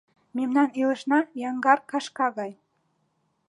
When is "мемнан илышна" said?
0.37-1.19